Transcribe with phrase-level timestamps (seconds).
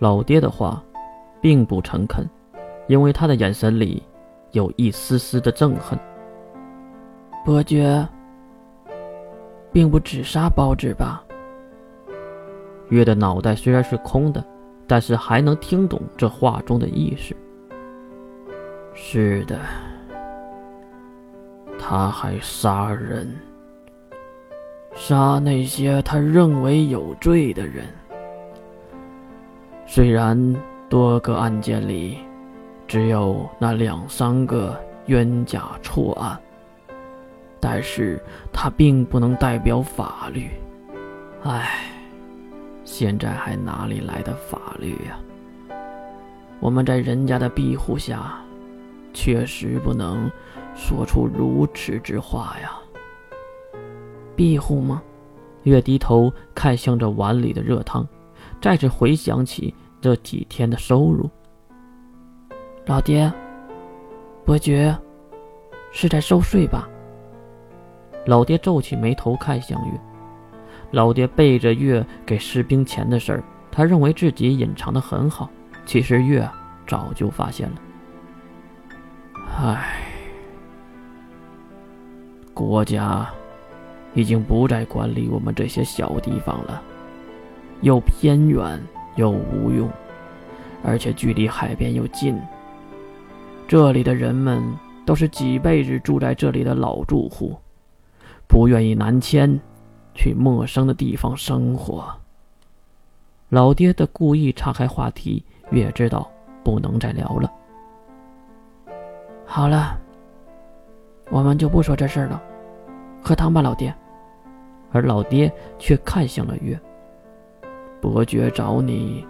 [0.00, 0.82] 老爹的话，
[1.42, 2.26] 并不诚恳，
[2.88, 4.02] 因为他的眼神里
[4.52, 5.98] 有一丝丝的憎恨。
[7.44, 8.08] 伯爵，
[9.70, 11.22] 并不只杀包纸吧？
[12.88, 14.42] 月的脑袋虽然是空的，
[14.86, 17.36] 但是还能听懂这话中的意思。
[18.94, 19.58] 是的，
[21.78, 23.30] 他还杀人，
[24.94, 27.84] 杀那些他认为有罪的人。
[29.92, 30.38] 虽然
[30.88, 32.18] 多个案件里，
[32.86, 36.40] 只有那两三个冤假错案。
[37.58, 40.48] 但是它并不能代表法律，
[41.42, 41.90] 唉，
[42.84, 45.18] 现在还哪里来的法律呀？
[46.60, 48.40] 我们在人家的庇护下，
[49.12, 50.30] 确实不能
[50.72, 52.78] 说出如此之话呀。
[54.36, 55.02] 庇护吗？
[55.64, 58.06] 月低头看向这碗里的热汤，
[58.60, 61.28] 再次回想起这几天的收入。
[62.86, 63.32] 老爹，
[64.44, 64.96] 伯爵
[65.92, 66.88] 是在收税吧？
[68.26, 70.00] 老爹皱起眉头看向月，
[70.90, 75.48] 老爹背着月给士兵钱的事儿，他认为自己隐藏的很好，
[75.86, 76.46] 其实月
[76.86, 77.76] 早就发现了。
[79.56, 80.04] 唉，
[82.52, 83.26] 国家
[84.12, 86.82] 已经不再管理我们这些小地方了，
[87.82, 88.80] 又偏远
[89.16, 89.90] 又无用，
[90.82, 92.38] 而且距离海边又近。
[93.66, 94.62] 这里的人们
[95.06, 97.56] 都是几辈子住在这里的老住户。
[98.46, 99.60] 不愿意南迁，
[100.12, 102.12] 去陌生的地方生活。
[103.48, 106.28] 老爹的故意岔开话题，月知道
[106.64, 107.52] 不能再聊了。
[109.46, 109.96] 好了，
[111.30, 112.42] 我们就不说这事儿了，
[113.22, 113.94] 喝汤吧，老爹。
[114.92, 116.76] 而老爹却看向了月。
[118.00, 119.26] 伯爵找你，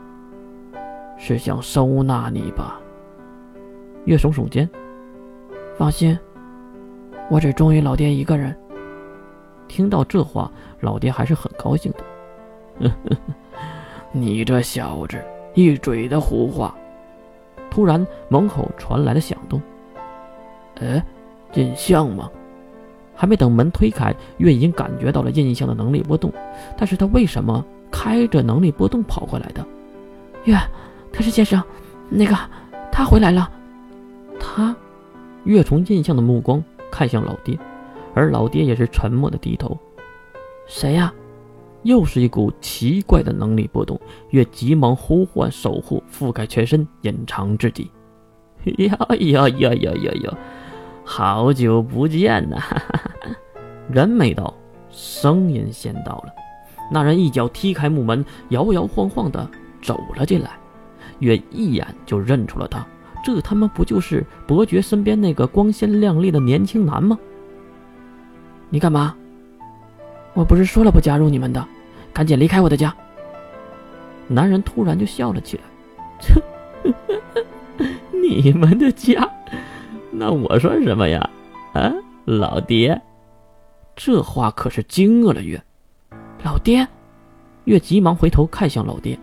[1.19, 2.81] 是想收纳你吧？
[4.05, 4.69] 月耸耸肩，
[5.77, 6.17] 放心，
[7.29, 8.57] 我只忠于老爹一个人。
[9.67, 10.51] 听到这话，
[10.81, 12.91] 老爹还是很高兴的。
[14.13, 15.17] 你这小子
[15.55, 16.75] 一嘴的胡话！
[17.71, 19.61] 突然门口传来了响动。
[20.81, 21.05] 哎，
[21.55, 22.31] 印象吗？
[23.15, 26.33] 还没等门推开，月英感觉到了印象的能力波动。
[26.77, 29.67] 但是他为什么开着能力波动跑过来的？
[30.45, 30.57] 月，
[31.13, 31.63] 特使先生，
[32.09, 32.37] 那个
[32.91, 33.51] 他回来了。
[34.39, 34.75] 他，
[35.45, 37.59] 月从印象的目光看向老爹。
[38.15, 39.79] 而老爹也是沉默的低头。
[40.67, 41.13] 谁呀？
[41.83, 43.99] 又是一股奇怪的能力波动。
[44.31, 47.91] 月急忙呼唤守护，覆盖全身，隐藏自己。
[48.65, 50.39] 呀呀呀呀呀呀！
[51.05, 52.59] 好久不见呐！
[53.91, 54.53] 人没到，
[54.91, 56.33] 声音先到了。
[56.91, 59.49] 那人一脚踢开木门，摇摇晃晃的
[59.81, 60.51] 走了进来。
[61.21, 62.85] 月一眼就认出了他，
[63.25, 67.19] 这他妈不就是伯爵身边那个光鲜亮丽的年轻男吗？
[68.71, 69.15] 你干嘛？
[70.33, 71.67] 我不是说了不加入你们的，
[72.13, 72.95] 赶紧离开我的家！
[74.29, 75.63] 男人突然就笑了起来，
[78.13, 79.29] 你们的家？
[80.11, 81.29] 那我算什么呀？
[81.75, 81.93] 啊，
[82.25, 83.01] 老爹！
[83.95, 85.63] 这话可是惊愕了月。
[86.43, 86.87] 老爹！
[87.65, 89.19] 月急忙回头看向老爹，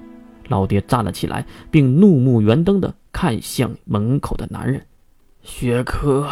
[0.50, 4.86] 老爹站了起来，并怒目圆瞪的看向门口的男人。
[5.42, 6.28] 雪珂，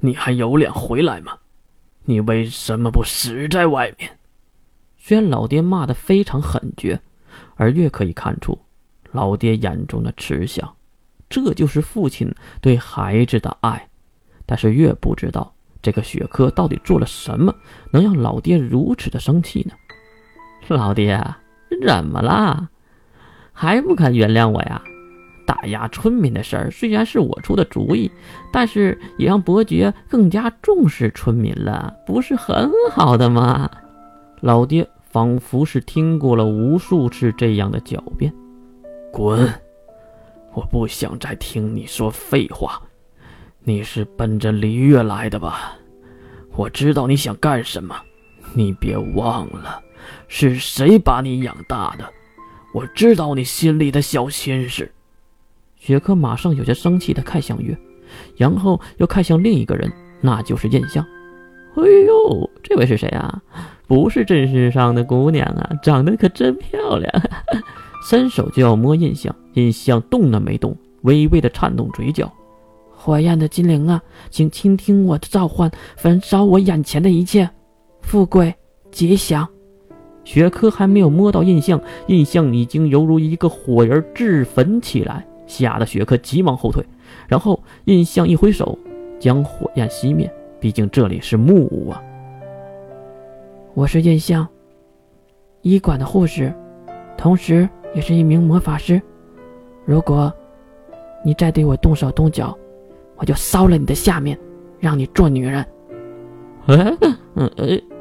[0.00, 1.36] 你还有脸回来吗？
[2.04, 4.18] 你为什么不死在外面？
[4.96, 6.98] 虽然老爹骂的非常狠绝，
[7.56, 8.58] 而月可以看出
[9.12, 10.74] 老爹眼中的慈祥，
[11.28, 13.88] 这就是父亲对孩子的爱。
[14.46, 17.54] 但是月不知道这个雪珂到底做了什么，
[17.92, 19.74] 能让老爹如此的生气呢？
[20.68, 21.22] 老爹，
[21.86, 22.68] 怎么啦？
[23.52, 24.82] 还不肯原谅我呀？
[25.46, 28.10] 打压村民的事儿虽然是我出的主意，
[28.52, 33.70] 但是也让伯爵更加重视村民了，不是很好的吗？
[34.40, 38.32] 老爹仿佛是听过了无数次这样的狡辩。
[39.12, 39.48] 滚！
[40.52, 42.82] 我不想再听你说废话。
[43.62, 45.76] 你是奔着李月来的吧？
[46.56, 47.96] 我知道你想干什么。
[48.52, 49.80] 你别忘了，
[50.28, 52.04] 是谁把你养大的？
[52.74, 54.92] 我知道你心里的小心事。
[55.76, 57.76] 雪珂马上有些生气的看向月，
[58.36, 59.90] 然后又看向另一个人，
[60.20, 61.06] 那就是印象。
[61.76, 63.40] 哎呦，这位是谁啊？
[63.86, 67.10] 不是镇世上的姑娘啊，长得可真漂亮！
[68.08, 72.32] 伸手就要摸印象，印象动了没动，微微的颤动嘴角。
[72.90, 77.48] 火焰的精灵啊，请倾听我的召唤，焚烧我眼前的一切，
[78.00, 78.52] 富贵
[78.90, 79.46] 吉祥。
[80.26, 86.84] 雪珂还没有摸到印象，印象已经犹如一个火人炙焚起来，吓得雪珂急忙后退。
[87.28, 88.76] 然后印象一挥手，
[89.20, 90.28] 将火焰熄灭。
[90.58, 92.02] 毕竟这里是木屋啊。
[93.72, 94.46] 我是印象，
[95.62, 96.52] 医馆的护士，
[97.16, 99.00] 同时也是一名魔法师。
[99.84, 100.32] 如果
[101.24, 102.58] 你再对我动手动脚，
[103.14, 104.36] 我就烧了你的下面，
[104.80, 105.64] 让你做女人。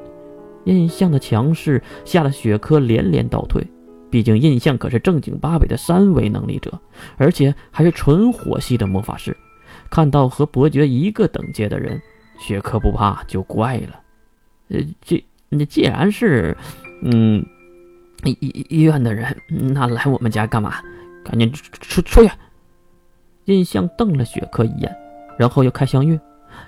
[0.65, 3.65] 印象的强势吓得雪珂连连倒退，
[4.11, 6.79] 毕竟印象可是正经八百的三维能力者，
[7.17, 9.35] 而且还是纯火系的魔法师。
[9.89, 12.01] 看到和伯爵一个等阶的人，
[12.39, 13.99] 雪珂不怕就怪了。
[14.69, 16.57] 呃，这那既然是，
[17.03, 17.45] 嗯，
[18.23, 20.75] 医医院的人，那来我们家干嘛？
[21.23, 22.29] 赶紧出出去！
[23.45, 24.95] 印象瞪了雪珂一眼，
[25.37, 26.19] 然后又看向月，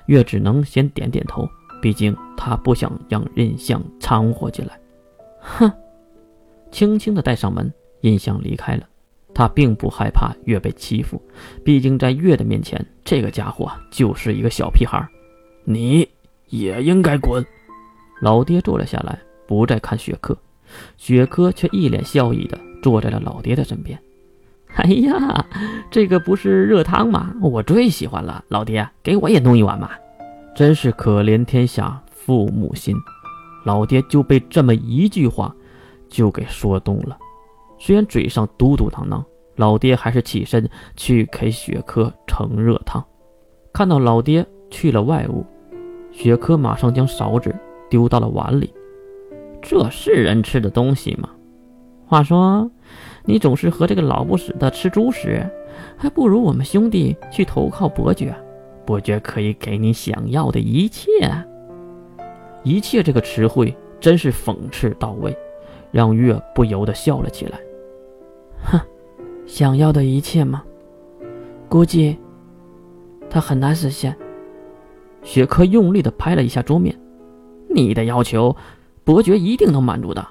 [0.05, 1.47] 月只能先点点头。
[1.81, 4.79] 毕竟他不想让印象掺和进来，
[5.39, 5.71] 哼，
[6.71, 7.71] 轻轻的带上门，
[8.01, 8.87] 印象离开了。
[9.33, 11.21] 他并不害怕月被欺负，
[11.63, 15.07] 毕竟在月的面前，这个家伙就是一个小屁孩。
[15.63, 16.07] 你
[16.47, 17.45] 也应该滚。
[18.19, 20.35] 老爹坐了下来，不再看雪珂，
[20.97, 23.99] 雪珂却一脸笑意的坐在了老爹的身边。
[24.73, 25.45] 哎呀，
[25.91, 27.35] 这个不是热汤吗？
[27.39, 29.91] 我最喜欢了，老爹，给我也弄一碗嘛。
[30.57, 32.95] 真是可怜天下父母心，
[33.63, 35.55] 老爹就被这么一句话
[36.09, 37.15] 就给说动了。
[37.77, 39.23] 虽然嘴上嘟嘟囔囔，
[39.55, 43.05] 老爹还是起身去给雪珂盛热汤。
[43.71, 45.45] 看到老爹去了外屋，
[46.11, 47.55] 雪珂马上将勺子
[47.87, 48.73] 丢到了碗里。
[49.61, 51.29] 这是人吃的东西吗？
[52.07, 52.67] 话说，
[53.25, 55.47] 你总是和这个老不死的吃猪食，
[55.95, 58.35] 还不如我们兄弟去投靠伯爵。
[58.87, 61.05] 伯爵可以给你想要的一切，
[62.63, 65.37] 一切这个词汇真是讽刺到位，
[65.91, 67.59] 让月不由得笑了起来。
[68.63, 68.79] 哼，
[69.45, 70.63] 想要的一切吗？
[71.67, 72.17] 估计
[73.29, 74.15] 他很难实现。
[75.21, 76.97] 雪珂用力的拍了一下桌面，
[77.69, 78.55] 你的要求，
[79.03, 80.25] 伯爵一定能满足的。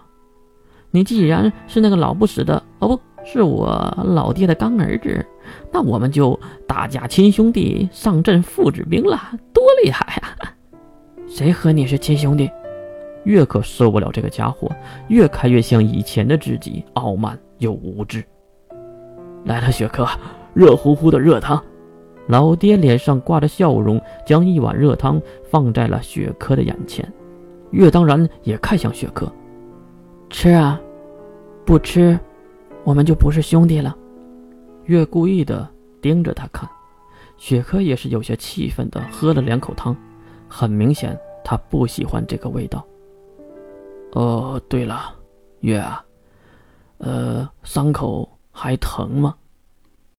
[0.90, 3.00] 你既然是那个老不死的，哦不。
[3.28, 3.66] 是我
[4.04, 5.26] 老爹的干儿子，
[5.72, 9.18] 那我们就大家亲兄弟上阵父子兵了，
[9.52, 10.52] 多厉害呀！
[11.26, 12.50] 谁和你是亲兄弟？
[13.24, 14.70] 越可受不了这个家伙，
[15.08, 18.24] 越看越像以前的自己，傲慢又无知。
[19.44, 20.08] 来了，雪珂，
[20.54, 21.62] 热乎乎的热汤。
[22.28, 25.20] 老爹脸上挂着笑容，将一碗热汤
[25.50, 27.12] 放在了雪珂的眼前。
[27.70, 29.30] 月当然也看向雪珂，
[30.30, 30.80] 吃啊，
[31.64, 32.18] 不吃。
[32.84, 33.96] 我们就不是兄弟了。
[34.86, 35.68] 月故意的
[36.00, 36.68] 盯着他看，
[37.36, 39.96] 雪珂也是有些气愤的喝了两口汤，
[40.48, 42.86] 很明显他不喜欢这个味道。
[44.12, 45.14] 哦，对了，
[45.60, 46.04] 月啊，
[46.98, 49.34] 呃，伤口还疼吗？